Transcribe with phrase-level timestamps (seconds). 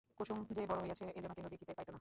[0.17, 1.89] কুসুম যে বড়ো হইয়াছে এ যেন কেহ দেখিতে পাইত না।